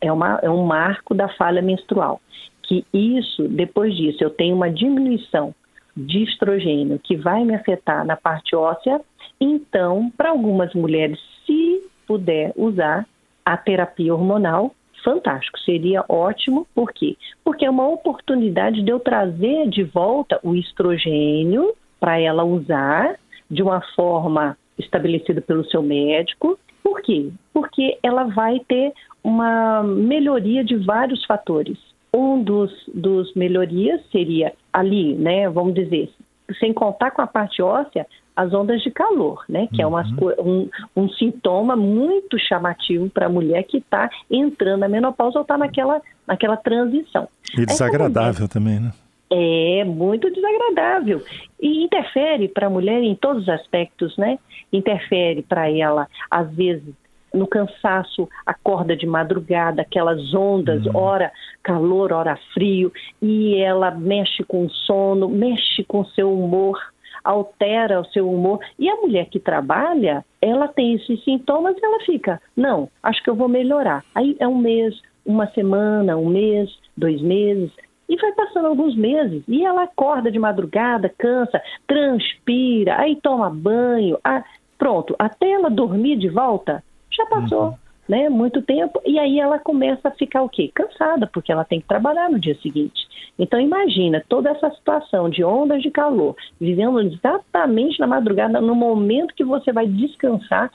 é, 0.00 0.12
uma, 0.12 0.38
é 0.42 0.50
um 0.50 0.64
marco 0.64 1.14
da 1.14 1.28
falha 1.28 1.62
menstrual, 1.62 2.20
que 2.62 2.84
isso, 2.92 3.48
depois 3.48 3.94
disso, 3.96 4.22
eu 4.22 4.30
tenho 4.30 4.54
uma 4.54 4.70
diminuição 4.70 5.54
de 5.96 6.22
estrogênio 6.24 6.98
que 7.02 7.16
vai 7.16 7.44
me 7.44 7.54
afetar 7.54 8.04
na 8.04 8.16
parte 8.16 8.54
óssea, 8.54 9.00
então, 9.40 10.10
para 10.16 10.30
algumas 10.30 10.72
mulheres, 10.74 11.18
se 11.44 11.82
puder 12.06 12.52
usar 12.56 13.06
a 13.44 13.56
terapia 13.56 14.14
hormonal, 14.14 14.74
fantástico, 15.04 15.58
seria 15.60 16.04
ótimo. 16.08 16.66
Por 16.74 16.92
quê? 16.92 17.16
Porque 17.44 17.64
é 17.64 17.70
uma 17.70 17.88
oportunidade 17.88 18.82
de 18.82 18.90
eu 18.90 18.98
trazer 18.98 19.68
de 19.68 19.84
volta 19.84 20.40
o 20.42 20.54
estrogênio 20.54 21.74
para 22.00 22.18
ela 22.18 22.44
usar 22.44 23.16
de 23.50 23.62
uma 23.62 23.80
forma 23.94 24.56
estabelecida 24.78 25.40
pelo 25.40 25.64
seu 25.66 25.82
médico. 25.82 26.58
Por 26.82 27.00
quê? 27.02 27.30
Porque 27.52 27.98
ela 28.02 28.24
vai 28.24 28.60
ter 28.60 28.92
uma 29.22 29.82
melhoria 29.82 30.64
de 30.64 30.76
vários 30.76 31.24
fatores. 31.24 31.78
Um 32.12 32.42
dos, 32.42 32.72
dos 32.92 33.34
melhorias 33.34 34.00
seria 34.10 34.52
ali, 34.72 35.14
né, 35.14 35.48
vamos 35.48 35.74
dizer, 35.74 36.10
sem 36.58 36.72
contar 36.72 37.10
com 37.10 37.22
a 37.22 37.26
parte 37.26 37.60
óssea, 37.60 38.06
as 38.36 38.52
ondas 38.52 38.82
de 38.82 38.90
calor, 38.90 39.42
né? 39.48 39.66
Que 39.72 39.82
uhum. 39.82 39.98
é 39.98 40.02
uma, 40.02 40.04
um, 40.38 40.68
um 40.94 41.08
sintoma 41.08 41.74
muito 41.74 42.38
chamativo 42.38 43.08
para 43.08 43.26
a 43.26 43.30
mulher 43.30 43.62
que 43.64 43.78
está 43.78 44.10
entrando 44.30 44.80
na 44.80 44.88
menopausa 44.88 45.38
ou 45.38 45.42
está 45.42 45.56
naquela, 45.56 46.02
naquela 46.26 46.56
transição. 46.56 47.26
E 47.56 47.64
desagradável 47.64 48.46
também, 48.46 48.78
né? 48.78 48.92
É 49.28 49.82
muito 49.84 50.30
desagradável 50.30 51.20
e 51.60 51.82
interfere 51.82 52.46
para 52.46 52.68
a 52.68 52.70
mulher 52.70 53.02
em 53.02 53.14
todos 53.16 53.44
os 53.44 53.48
aspectos, 53.48 54.16
né? 54.16 54.38
Interfere 54.72 55.42
para 55.42 55.68
ela, 55.68 56.06
às 56.30 56.48
vezes, 56.54 56.94
no 57.34 57.46
cansaço, 57.46 58.28
acorda 58.44 58.96
de 58.96 59.06
madrugada, 59.06 59.82
aquelas 59.82 60.32
ondas, 60.32 60.86
uhum. 60.86 60.96
hora 60.96 61.32
calor, 61.62 62.12
hora 62.12 62.38
frio, 62.54 62.92
e 63.20 63.56
ela 63.56 63.90
mexe 63.90 64.44
com 64.44 64.64
o 64.64 64.70
sono, 64.70 65.28
mexe 65.28 65.82
com 65.82 66.00
o 66.00 66.06
seu 66.06 66.32
humor, 66.32 66.78
altera 67.26 68.00
o 68.00 68.04
seu 68.06 68.30
humor. 68.30 68.60
E 68.78 68.88
a 68.88 68.96
mulher 68.96 69.26
que 69.26 69.40
trabalha, 69.40 70.24
ela 70.40 70.68
tem 70.68 70.94
esses 70.94 71.22
sintomas 71.24 71.76
e 71.76 71.84
ela 71.84 72.00
fica, 72.00 72.40
não, 72.56 72.88
acho 73.02 73.22
que 73.22 73.30
eu 73.30 73.34
vou 73.34 73.48
melhorar. 73.48 74.04
Aí 74.14 74.36
é 74.38 74.46
um 74.46 74.58
mês, 74.58 75.00
uma 75.24 75.46
semana, 75.48 76.16
um 76.16 76.28
mês, 76.28 76.70
dois 76.96 77.20
meses, 77.20 77.70
e 78.08 78.16
vai 78.16 78.32
passando 78.32 78.66
alguns 78.68 78.96
meses 78.96 79.42
e 79.48 79.64
ela 79.64 79.82
acorda 79.82 80.30
de 80.30 80.38
madrugada, 80.38 81.12
cansa, 81.18 81.60
transpira, 81.86 83.00
aí 83.00 83.16
toma 83.16 83.50
banho, 83.50 84.18
ah, 84.22 84.44
pronto, 84.78 85.16
até 85.18 85.50
ela 85.50 85.68
dormir 85.68 86.16
de 86.16 86.28
volta, 86.28 86.82
já 87.10 87.26
passou. 87.26 87.64
Uhum. 87.64 87.85
Né, 88.08 88.28
muito 88.28 88.62
tempo, 88.62 89.02
e 89.04 89.18
aí 89.18 89.40
ela 89.40 89.58
começa 89.58 90.06
a 90.06 90.12
ficar 90.12 90.42
o 90.42 90.48
quê? 90.48 90.70
Cansada, 90.72 91.26
porque 91.26 91.50
ela 91.50 91.64
tem 91.64 91.80
que 91.80 91.88
trabalhar 91.88 92.30
no 92.30 92.38
dia 92.38 92.56
seguinte. 92.62 93.04
Então 93.36 93.58
imagina 93.58 94.22
toda 94.28 94.50
essa 94.50 94.70
situação 94.70 95.28
de 95.28 95.42
ondas 95.42 95.82
de 95.82 95.90
calor, 95.90 96.36
vivendo 96.60 97.00
exatamente 97.00 97.98
na 97.98 98.06
madrugada, 98.06 98.60
no 98.60 98.76
momento 98.76 99.34
que 99.34 99.42
você 99.42 99.72
vai 99.72 99.88
descansar, 99.88 100.70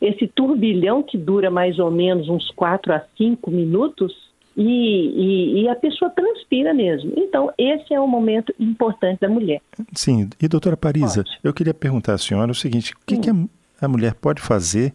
esse 0.00 0.26
turbilhão 0.26 1.02
que 1.02 1.18
dura 1.18 1.50
mais 1.50 1.78
ou 1.78 1.90
menos 1.90 2.28
uns 2.30 2.50
4 2.52 2.94
a 2.94 3.02
5 3.18 3.50
minutos, 3.50 4.32
e, 4.56 4.62
e, 4.62 5.62
e, 5.62 5.68
a 5.68 5.74
pessoa 5.74 6.10
transpira 6.10 6.72
mesmo. 6.72 7.12
Então, 7.16 7.52
esse 7.58 7.92
é 7.92 8.00
o 8.00 8.06
momento 8.06 8.54
importante 8.58 9.20
da 9.20 9.28
mulher. 9.28 9.60
Sim, 9.92 10.30
e 10.40 10.46
doutora 10.46 10.76
Parisa, 10.76 11.24
pode. 11.24 11.38
eu 11.42 11.52
queria 11.52 11.74
perguntar 11.74 12.14
à 12.14 12.18
senhora 12.18 12.52
o 12.52 12.54
seguinte: 12.54 12.92
o 12.92 12.96
que, 13.04 13.18
que 13.18 13.30
a, 13.30 13.34
a 13.80 13.88
mulher 13.88 14.14
pode 14.14 14.40
fazer 14.40 14.92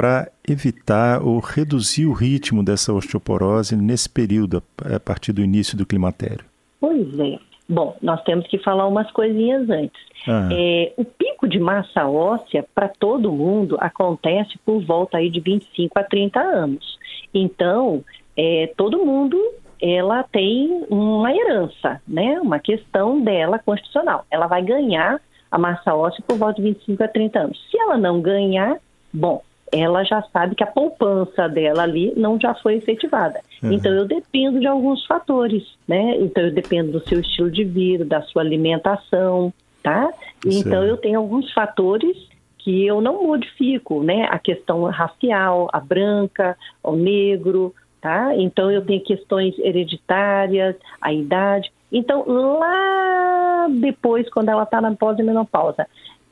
para 0.00 0.32
evitar 0.48 1.22
ou 1.22 1.38
reduzir 1.40 2.06
o 2.06 2.14
ritmo 2.14 2.64
dessa 2.64 2.90
osteoporose 2.90 3.76
nesse 3.76 4.08
período, 4.08 4.62
a 4.78 4.98
partir 4.98 5.30
do 5.30 5.42
início 5.42 5.76
do 5.76 5.84
climatério? 5.84 6.42
Pois 6.80 7.18
é. 7.18 7.38
Bom, 7.68 7.94
nós 8.00 8.22
temos 8.22 8.46
que 8.46 8.56
falar 8.56 8.88
umas 8.88 9.10
coisinhas 9.10 9.68
antes. 9.68 10.00
Ah. 10.26 10.48
É, 10.50 10.94
o 10.96 11.04
pico 11.04 11.46
de 11.46 11.60
massa 11.60 12.08
óssea 12.08 12.64
para 12.74 12.88
todo 12.88 13.30
mundo 13.30 13.76
acontece 13.78 14.58
por 14.64 14.82
volta 14.82 15.18
aí 15.18 15.28
de 15.28 15.38
25 15.38 15.98
a 15.98 16.02
30 16.02 16.40
anos. 16.40 16.98
Então, 17.34 18.02
é, 18.34 18.72
todo 18.78 19.04
mundo 19.04 19.38
ela 19.82 20.22
tem 20.22 20.82
uma 20.88 21.30
herança, 21.30 22.00
né? 22.08 22.40
Uma 22.40 22.58
questão 22.58 23.20
dela 23.20 23.58
constitucional. 23.58 24.24
Ela 24.30 24.46
vai 24.46 24.62
ganhar 24.62 25.20
a 25.50 25.58
massa 25.58 25.94
óssea 25.94 26.24
por 26.26 26.38
volta 26.38 26.54
de 26.54 26.70
25 26.70 27.04
a 27.04 27.08
30 27.08 27.38
anos. 27.38 27.68
Se 27.70 27.78
ela 27.78 27.98
não 27.98 28.22
ganhar, 28.22 28.78
bom, 29.12 29.42
ela 29.72 30.04
já 30.04 30.22
sabe 30.32 30.54
que 30.54 30.64
a 30.64 30.66
poupança 30.66 31.48
dela 31.48 31.82
ali 31.82 32.12
não 32.16 32.38
já 32.38 32.54
foi 32.54 32.76
efetivada. 32.76 33.40
Uhum. 33.62 33.72
Então 33.72 33.92
eu 33.92 34.06
dependo 34.06 34.58
de 34.58 34.66
alguns 34.66 35.06
fatores, 35.06 35.62
né? 35.86 36.16
Então 36.18 36.44
eu 36.44 36.52
dependo 36.52 36.92
do 36.92 37.08
seu 37.08 37.20
estilo 37.20 37.50
de 37.50 37.64
vida, 37.64 38.04
da 38.04 38.22
sua 38.22 38.42
alimentação, 38.42 39.52
tá? 39.82 40.10
Então 40.44 40.84
eu 40.84 40.96
tenho 40.96 41.18
alguns 41.18 41.52
fatores 41.52 42.16
que 42.58 42.86
eu 42.86 43.00
não 43.00 43.26
modifico, 43.26 44.02
né? 44.02 44.26
A 44.30 44.38
questão 44.38 44.82
racial, 44.84 45.68
a 45.72 45.80
branca, 45.80 46.56
o 46.82 46.96
negro, 46.96 47.74
tá? 48.00 48.34
Então 48.36 48.70
eu 48.70 48.84
tenho 48.84 49.02
questões 49.02 49.58
hereditárias, 49.58 50.76
a 51.00 51.12
idade. 51.12 51.72
Então 51.92 52.24
lá 52.26 53.68
depois, 53.70 54.28
quando 54.30 54.48
ela 54.48 54.64
está 54.64 54.80
na 54.80 54.94
pós-menopausa, 54.94 55.86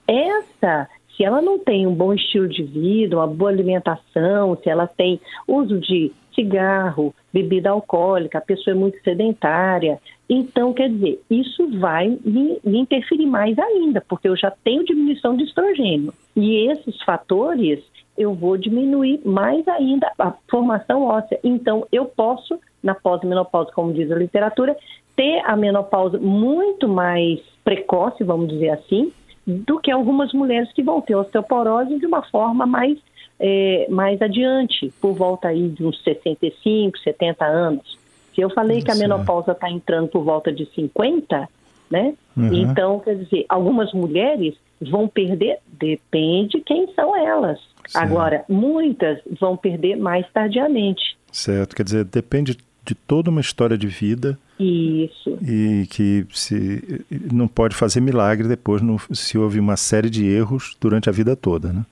essa 0.07 0.89
se 1.19 1.25
ela 1.25 1.43
não 1.43 1.59
tem 1.59 1.85
um 1.85 1.93
bom 1.93 2.15
estilo 2.15 2.47
de 2.47 2.63
vida, 2.63 3.17
uma 3.17 3.27
boa 3.27 3.51
alimentação, 3.51 4.57
se 4.63 4.71
ela 4.71 4.87
tem 4.87 5.21
uso 5.49 5.81
de 5.81 6.13
cigarro, 6.33 7.13
bebida 7.33 7.71
alcoólica, 7.71 8.39
a 8.39 8.41
pessoa 8.41 8.73
é 8.73 8.79
muito 8.79 9.03
sedentária, 9.03 9.99
então, 10.31 10.73
quer 10.73 10.91
dizer, 10.91 11.21
isso 11.29 11.69
vai 11.81 12.17
me, 12.25 12.61
me, 12.63 12.79
interferir 12.79 13.27
mais 13.27 13.59
ainda, 13.59 14.01
porque 14.07 14.29
eu 14.29 14.37
já 14.37 14.51
tenho 14.63 14.85
diminuição 14.85 15.35
de 15.35 15.43
estrogênio. 15.43 16.13
E 16.37 16.71
esses 16.71 17.03
fatores, 17.03 17.83
eu 18.17 18.35
vou 18.35 18.59
diminuir 18.59 19.21
mais 19.25 19.67
ainda 19.67 20.13
a 20.19 20.33
formação 20.49 21.05
óssea. 21.05 21.41
Então, 21.43 21.87
eu 21.91 22.05
posso, 22.05 22.61
na 22.83 22.95
pós-menopausa, 22.95 23.73
como 23.73 23.93
diz 23.93 24.13
a 24.13 24.17
literatura, 24.17 24.77
ter 25.17 25.41
a 25.47 25.57
menopausa 25.57 26.19
muito 26.19 26.87
mais 26.87 27.41
precoce, 27.65 28.23
vamos 28.23 28.49
dizer 28.49 28.71
assim, 28.71 29.11
do 29.49 29.81
que 29.81 29.91
algumas 29.91 30.33
mulheres 30.35 30.71
que 30.73 30.83
vão 30.83 31.01
ter 31.01 31.15
osteoporose 31.15 31.99
de 31.99 32.05
uma 32.05 32.23
forma 32.23 32.67
mais, 32.67 32.99
é, 33.41 33.87
mais 33.89 34.21
adiante, 34.21 34.93
por 35.01 35.15
volta 35.15 35.49
aí 35.49 35.69
de 35.69 35.85
uns 35.85 36.03
65, 36.03 36.99
70 36.99 37.45
anos. 37.47 37.99
Se 38.35 38.43
eu 38.43 38.51
falei 38.51 38.83
que 38.83 38.91
a 38.91 38.95
menopausa 38.95 39.53
está 39.53 39.71
entrando 39.71 40.09
por 40.09 40.23
volta 40.23 40.53
de 40.53 40.67
50, 40.75 41.49
né? 41.91 42.15
Uhum. 42.37 42.53
Então, 42.53 43.01
quer 43.01 43.17
dizer, 43.17 43.47
algumas 43.49 43.93
mulheres 43.93 44.55
vão 44.81 45.09
perder, 45.09 45.59
depende 45.73 46.61
quem 46.61 46.93
são 46.95 47.17
elas. 47.17 47.59
Certo. 47.89 48.05
Agora, 48.05 48.45
muitas 48.49 49.19
vão 49.41 49.57
perder 49.57 49.97
mais 49.97 50.27
tardiamente. 50.31 51.17
Certo, 51.33 51.75
quer 51.75 51.85
dizer, 51.85 52.05
depende 52.05 52.57
de 52.85 52.95
toda 52.95 53.31
uma 53.31 53.41
história 53.41 53.79
de 53.79 53.87
vida. 53.87 54.39
Isso. 54.59 55.39
E 55.43 55.87
que 55.89 56.27
se 56.31 57.05
não 57.33 57.47
pode 57.47 57.77
fazer 57.77 58.01
milagre 58.01 58.49
depois 58.49 58.83
se 59.13 59.39
houve 59.39 59.61
uma 59.61 59.77
série 59.77 60.11
de 60.11 60.27
erros 60.27 60.77
durante 60.81 61.09
a 61.09 61.13
vida 61.13 61.37
toda, 61.37 61.73
né? 61.73 61.85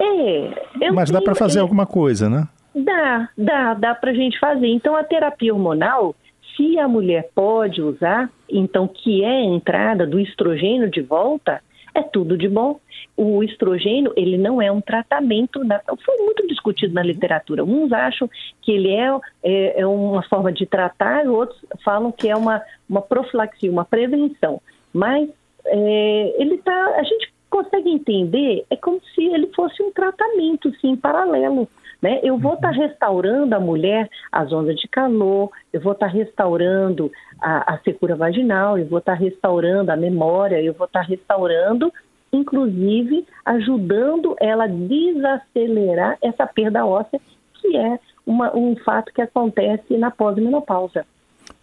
É. 0.00 0.90
Mas 0.92 1.10
dá 1.10 1.20
para 1.20 1.34
fazer 1.34 1.58
é, 1.58 1.62
alguma 1.62 1.86
coisa, 1.86 2.28
né? 2.28 2.46
Dá, 2.74 3.28
dá, 3.36 3.74
dá 3.74 3.94
para 3.94 4.10
a 4.10 4.14
gente 4.14 4.38
fazer. 4.38 4.68
Então 4.68 4.96
a 4.96 5.04
terapia 5.04 5.52
hormonal, 5.52 6.14
se 6.56 6.78
a 6.78 6.86
mulher 6.86 7.28
pode 7.34 7.82
usar, 7.82 8.30
então 8.48 8.86
que 8.86 9.24
é 9.24 9.38
a 9.38 9.44
entrada 9.44 10.06
do 10.06 10.20
estrogênio 10.20 10.90
de 10.90 11.00
volta, 11.00 11.60
é 11.94 12.02
tudo 12.02 12.36
de 12.36 12.48
bom. 12.48 12.80
O 13.16 13.42
estrogênio, 13.42 14.12
ele 14.16 14.38
não 14.38 14.60
é 14.60 14.70
um 14.70 14.80
tratamento, 14.80 15.62
na, 15.64 15.80
foi 16.04 16.16
muito 16.18 16.46
discutido 16.46 16.94
na 16.94 17.02
literatura. 17.02 17.64
Uns 17.64 17.92
acham 17.92 18.28
que 18.60 18.72
ele 18.72 18.90
é, 18.90 19.08
é, 19.42 19.80
é 19.80 19.86
uma 19.86 20.22
forma 20.22 20.52
de 20.52 20.66
tratar, 20.66 21.26
outros 21.26 21.58
falam 21.84 22.10
que 22.10 22.28
é 22.28 22.36
uma, 22.36 22.62
uma 22.88 23.02
profilaxia, 23.02 23.70
uma 23.70 23.84
prevenção. 23.84 24.60
Mas 24.92 25.28
é, 25.66 26.34
ele 26.38 26.58
tá, 26.58 26.94
a 26.96 27.02
gente 27.02 27.32
consegue 27.50 27.90
entender, 27.90 28.64
é 28.70 28.76
como 28.76 29.00
se 29.14 29.22
ele 29.26 29.48
fosse 29.54 29.82
um 29.82 29.92
tratamento, 29.92 30.72
sim, 30.80 30.96
paralelo. 30.96 31.68
Né? 32.02 32.18
Eu 32.22 32.36
vou 32.36 32.54
estar 32.54 32.72
tá 32.72 32.74
restaurando 32.74 33.54
a 33.54 33.60
mulher 33.60 34.10
as 34.32 34.52
ondas 34.52 34.74
de 34.74 34.88
calor, 34.88 35.50
eu 35.72 35.80
vou 35.80 35.92
estar 35.92 36.08
tá 36.08 36.12
restaurando 36.12 37.12
a, 37.40 37.74
a 37.74 37.78
secura 37.78 38.16
vaginal, 38.16 38.76
eu 38.76 38.86
vou 38.86 38.98
estar 38.98 39.16
tá 39.16 39.18
restaurando 39.18 39.92
a 39.92 39.96
memória, 39.96 40.60
eu 40.60 40.74
vou 40.74 40.86
estar 40.86 41.02
tá 41.02 41.06
restaurando, 41.06 41.92
inclusive 42.32 43.24
ajudando 43.44 44.34
ela 44.40 44.64
a 44.64 44.66
desacelerar 44.66 46.18
essa 46.20 46.44
perda 46.44 46.84
óssea, 46.84 47.20
que 47.54 47.76
é 47.76 48.00
uma, 48.26 48.54
um 48.56 48.74
fato 48.76 49.12
que 49.12 49.22
acontece 49.22 49.96
na 49.96 50.10
pós-menopausa. 50.10 51.06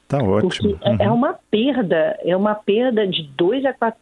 Tá 0.10 0.18
ótimo. 0.24 0.76
É, 0.82 0.90
é 0.90 0.92
uhum. 0.92 0.98
é 1.00 1.12
uma 1.12 1.40
perda, 1.52 2.20
é 2.24 2.36
uma 2.36 2.56
perda 2.56 3.08
de 3.08 3.30
2 3.38 3.64
a 3.64 3.74
4% 3.76 3.94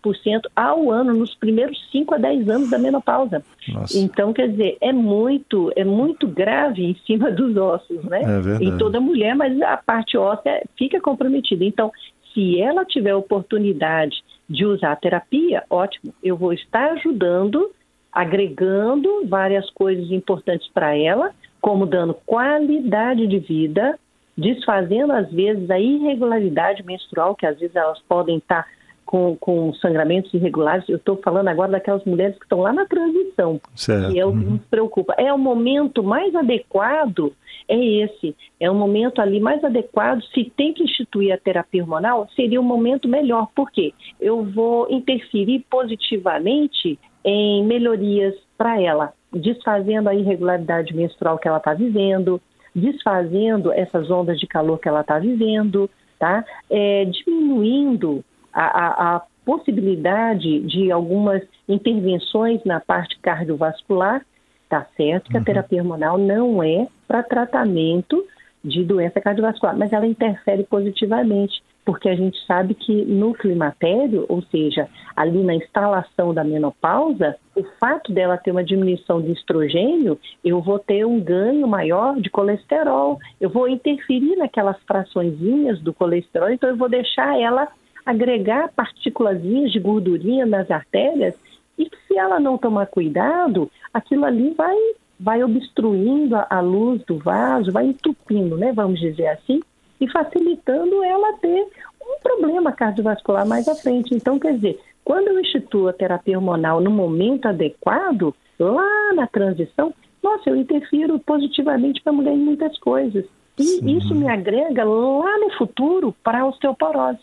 ao 0.56 0.90
ano 0.90 1.14
nos 1.14 1.36
primeiros 1.36 1.78
5 1.92 2.16
a 2.16 2.18
10 2.18 2.48
anos 2.48 2.70
da 2.70 2.80
menopausa. 2.80 3.44
Nossa. 3.68 4.00
Então, 4.00 4.32
quer 4.32 4.48
dizer, 4.48 4.78
é 4.80 4.94
muito, 4.94 5.70
é 5.76 5.84
muito 5.84 6.26
grave 6.26 6.82
em 6.82 6.96
cima 7.06 7.30
dos 7.30 7.58
ossos, 7.58 8.06
né? 8.06 8.22
É 8.22 8.64
em 8.64 8.78
toda 8.78 9.02
mulher, 9.02 9.36
mas 9.36 9.62
a 9.62 9.76
parte 9.76 10.18
óssea 10.18 10.64
fica 10.78 11.02
comprometida. 11.02 11.66
Então, 11.66 11.92
se 12.34 12.58
ela 12.58 12.86
tiver 12.86 13.14
oportunidade 13.14 14.24
de 14.50 14.66
usar 14.66 14.94
a 14.94 14.96
terapia, 14.96 15.66
ótimo, 15.70 16.14
eu 16.24 16.38
vou 16.38 16.54
estar 16.54 16.94
ajudando, 16.94 17.70
agregando 18.14 19.28
várias 19.28 19.70
coisas 19.72 20.10
importantes 20.10 20.70
para 20.74 20.96
ela, 20.96 21.32
como 21.60 21.86
dando 21.86 22.14
qualidade 22.26 23.28
de 23.28 23.40
vida, 23.40 24.00
desfazendo 24.38 25.14
às 25.14 25.32
vezes 25.32 25.70
a 25.70 25.80
irregularidade 25.80 26.84
menstrual, 26.84 27.36
que 27.36 27.46
às 27.46 27.58
vezes 27.60 27.76
elas 27.76 28.00
podem 28.08 28.38
estar 28.38 28.68
com, 29.08 29.36
com 29.38 29.74
sangramentos 29.76 30.32
irregulares. 30.34 30.88
Eu 30.88 30.98
estou 30.98 31.18
falando 31.18 31.48
agora 31.48 31.72
daquelas 31.72 32.04
mulheres 32.04 32.38
que 32.38 32.44
estão 32.44 32.60
lá 32.60 32.72
na 32.72 32.86
transição, 32.86 33.60
certo. 33.74 34.12
que 34.12 34.20
é 34.20 34.26
o 34.26 34.32
que 34.32 34.46
uhum. 34.46 34.52
nos 34.52 34.62
preocupa. 34.66 35.16
É 35.18 35.34
o 35.34 35.38
momento 35.38 36.04
mais 36.04 36.36
adequado, 36.36 37.34
é 37.68 37.78
esse. 37.78 38.36
É 38.60 38.70
o 38.70 38.76
momento 38.76 39.20
ali 39.20 39.40
mais 39.40 39.64
adequado. 39.64 40.22
Se 40.34 40.52
tem 40.56 40.74
que 40.74 40.84
instituir 40.84 41.34
a 41.34 41.38
terapia 41.38 41.82
hormonal, 41.82 42.28
seria 42.36 42.60
o 42.60 42.64
momento 42.64 43.08
melhor. 43.08 43.48
Por 43.56 43.72
quê? 43.72 43.94
Eu 44.20 44.44
vou 44.44 44.88
interferir 44.92 45.66
positivamente 45.70 47.00
em 47.24 47.66
melhorias 47.66 48.36
para 48.58 48.80
ela, 48.82 49.14
desfazendo 49.34 50.10
a 50.10 50.16
irregularidade 50.16 50.96
menstrual 50.96 51.38
que 51.38 51.48
ela 51.48 51.58
está 51.58 51.74
vivendo, 51.74 52.42
desfazendo 52.78 53.72
essas 53.72 54.10
ondas 54.10 54.40
de 54.40 54.48
calor 54.48 54.80
que 54.80 54.88
ela 54.88 55.02
está 55.02 55.20
vivendo, 55.20 55.90
tá? 56.20 56.46
É, 56.70 57.06
diminuindo 57.06 58.24
a, 58.54 58.66
a, 58.66 59.16
a 59.16 59.22
possibilidade 59.46 60.60
de 60.62 60.92
algumas 60.92 61.42
intervenções 61.68 62.64
na 62.64 62.80
parte 62.80 63.18
cardiovascular, 63.20 64.26
tá 64.70 64.86
certo 64.96 65.30
que 65.30 65.38
uhum. 65.38 65.42
a 65.42 65.46
terapia 65.46 65.82
hormonal 65.82 66.18
não 66.18 66.62
é 66.62 66.88
para 67.08 67.24
tratamento 67.24 68.24
de 68.64 68.84
doença 68.84 69.22
cardiovascular, 69.22 69.78
mas 69.78 69.94
ela 69.94 70.06
interfere 70.06 70.64
positivamente 70.64 71.62
porque 71.86 72.10
a 72.10 72.16
gente 72.16 72.38
sabe 72.46 72.74
que 72.74 73.06
no 73.06 73.34
climatério, 73.34 74.26
ou 74.28 74.42
seja, 74.42 74.90
ali 75.16 75.42
na 75.42 75.56
instalação 75.56 76.34
da 76.34 76.44
menopausa, 76.44 77.38
o 77.58 77.64
fato 77.80 78.12
dela 78.12 78.38
ter 78.38 78.52
uma 78.52 78.64
diminuição 78.64 79.20
de 79.20 79.32
estrogênio, 79.32 80.20
eu 80.46 80.62
vou 80.62 80.78
ter 80.78 81.04
um 81.06 81.20
ganho 81.20 81.68
maior 81.68 82.16
de 82.22 82.30
colesterol, 82.30 83.20
eu 83.42 83.50
vou 83.50 83.68
interferir 83.68 84.36
naquelas 84.36 84.78
fraçõezinhas 84.84 85.82
do 85.82 85.92
colesterol, 85.92 86.52
então 86.52 86.70
eu 86.70 86.78
vou 86.78 86.88
deixar 86.88 87.40
ela 87.40 87.68
agregar 88.06 88.72
partículas 88.76 89.42
de 89.42 89.80
gordurinha 89.80 90.46
nas 90.46 90.70
artérias 90.70 91.34
e 91.80 91.90
se 92.08 92.16
ela 92.16 92.40
não 92.40 92.60
tomar 92.60 92.86
cuidado, 92.86 93.72
aquilo 93.92 94.26
ali 94.26 94.54
vai 94.56 94.78
vai 95.20 95.44
obstruindo 95.44 96.36
a, 96.36 96.46
a 96.48 96.60
luz 96.60 97.04
do 97.06 97.18
vaso, 97.18 97.72
vai 97.72 97.88
entupindo, 97.88 98.56
né, 98.56 98.72
vamos 98.72 99.00
dizer 99.00 99.30
assim, 99.30 99.60
e 100.00 100.08
facilitando 100.08 101.04
ela 101.04 101.34
ter 101.38 101.68
um 102.00 102.20
problema 102.22 102.72
cardiovascular 102.72 103.48
mais 103.48 103.68
à 103.68 103.74
frente. 103.74 104.14
Então, 104.14 104.38
quer 104.38 104.54
dizer, 104.54 104.80
quando 105.08 105.30
eu 105.30 105.40
instituo 105.40 105.88
a 105.88 105.94
terapia 105.94 106.38
hormonal 106.38 106.82
no 106.82 106.92
momento 106.92 107.46
adequado, 107.46 108.36
lá 108.60 109.14
na 109.16 109.26
transição, 109.26 109.94
nossa, 110.22 110.50
eu 110.50 110.56
interfiro 110.58 111.18
positivamente 111.20 112.02
para 112.02 112.12
a 112.12 112.16
mulher 112.18 112.34
em 112.34 112.40
muitas 112.40 112.78
coisas. 112.78 113.24
E 113.58 113.64
Sim. 113.64 113.98
isso 113.98 114.14
me 114.14 114.28
agrega 114.28 114.84
lá 114.84 115.40
no 115.40 115.50
futuro 115.58 116.14
para 116.22 116.42
a 116.42 116.46
osteoporose. 116.46 117.22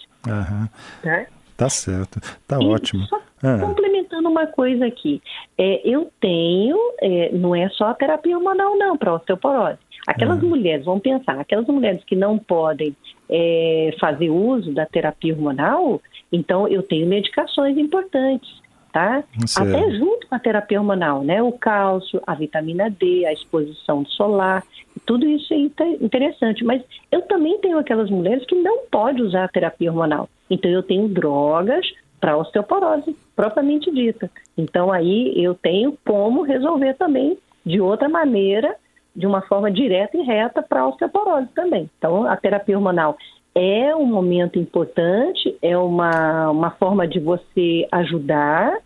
Né? 1.05 1.27
Tá 1.59 1.69
certo, 1.69 2.21
tá 2.49 2.57
e 2.59 2.67
ótimo. 2.67 3.05
Só 3.05 3.21
ah. 3.43 3.59
complementando 3.61 4.31
uma 4.31 4.47
coisa 4.47 4.87
aqui, 4.87 5.21
é, 5.59 5.83
eu 5.85 6.11
tenho, 6.19 6.79
é, 7.03 7.33
não 7.35 7.55
é 7.55 7.69
só 7.69 7.89
a 7.89 7.95
terapia 7.95 8.35
hormonal 8.35 8.79
não 8.79 8.97
para 8.97 9.13
osteoporose. 9.13 9.79
Aquelas 10.07 10.41
mulheres, 10.43 10.87
vamos 10.87 11.03
pensar, 11.03 11.39
aquelas 11.39 11.67
mulheres 11.67 12.03
que 12.05 12.17
não 12.17 12.39
podem 12.39 12.97
é, 13.29 13.95
fazer 14.01 14.31
uso 14.31 14.73
da 14.73 14.87
terapia 14.87 15.35
hormonal, 15.35 16.01
então 16.35 16.67
eu 16.69 16.83
tenho 16.83 17.07
medicações 17.07 17.79
importantes, 17.79 18.63
tá? 18.93 19.23
Até 19.57 19.91
junto 19.93 20.27
com 20.27 20.35
a 20.35 20.39
terapia 20.39 20.79
hormonal, 20.81 21.23
né? 21.23 21.43
O 21.43 21.53
cálcio, 21.53 22.21
a 22.27 22.35
vitamina 22.35 22.91
D, 22.91 23.25
a 23.27 23.33
exposição 23.33 24.05
solar, 24.07 24.65
tudo 25.07 25.27
isso 25.27 25.53
é 25.55 25.57
interessante. 26.01 26.65
Mas 26.65 26.83
eu 27.11 27.23
também 27.23 27.59
tenho 27.59 27.79
aquelas 27.79 28.11
mulheres 28.11 28.45
que 28.47 28.55
não 28.55 28.87
podem 28.91 29.23
usar 29.23 29.45
a 29.45 29.49
terapia 29.49 29.91
hormonal. 29.91 30.29
Então 30.51 30.71
eu 30.71 30.83
tenho 30.83 31.09
drogas 31.09 31.87
para 32.21 32.37
osteoporose, 32.37 33.17
propriamente 33.37 33.91
dita. 33.91 34.31
Então 34.57 34.93
aí 34.93 35.33
eu 35.37 35.55
tenho 35.55 35.97
como 36.05 36.43
resolver 36.43 36.95
também 36.95 37.39
de 37.65 37.81
outra 37.81 38.09
maneira 38.09 38.77
de 39.15 39.27
uma 39.27 39.41
forma 39.43 39.71
direta 39.71 40.17
e 40.17 40.23
reta 40.23 40.63
para 40.63 40.81
a 40.81 40.89
osteoporose 40.89 41.49
também. 41.55 41.89
Então, 41.99 42.27
a 42.27 42.37
terapia 42.37 42.77
hormonal 42.77 43.17
é 43.55 43.95
um 43.95 44.07
momento 44.07 44.59
importante, 44.59 45.57
é 45.63 45.77
uma, 45.77 46.51
uma 46.51 46.71
forma 46.73 47.07
de 47.07 47.21
você 47.21 47.87
ajudar, 47.93 48.79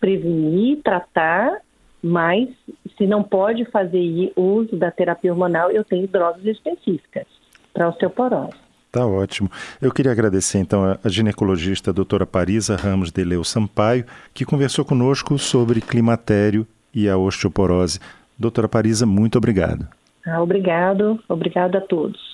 prevenir, 0.00 0.80
tratar, 0.82 1.58
mas 2.02 2.48
se 2.96 3.06
não 3.06 3.22
pode 3.22 3.64
fazer 3.66 4.32
uso 4.36 4.76
da 4.76 4.90
terapia 4.90 5.32
hormonal, 5.32 5.70
eu 5.70 5.84
tenho 5.84 6.06
drogas 6.08 6.44
específicas 6.44 7.26
para 7.72 7.88
osteoporose. 7.88 8.64
Tá 8.90 9.04
ótimo. 9.04 9.50
Eu 9.82 9.92
queria 9.92 10.12
agradecer 10.12 10.58
então 10.58 10.96
a 11.02 11.08
ginecologista 11.08 11.90
a 11.90 11.92
doutora 11.92 12.24
Parisa 12.24 12.76
Ramos 12.76 13.10
de 13.10 13.24
Leu 13.24 13.42
Sampaio, 13.42 14.04
que 14.32 14.44
conversou 14.44 14.84
conosco 14.84 15.36
sobre 15.36 15.80
climatério 15.80 16.66
e 16.94 17.08
a 17.08 17.18
osteoporose. 17.18 17.98
Doutora 18.38 18.68
Parisa, 18.68 19.04
muito 19.04 19.36
obrigado. 19.36 19.88
Ah, 20.24 20.40
obrigado, 20.40 21.18
obrigado 21.28 21.76
a 21.76 21.80
todos. 21.80 22.33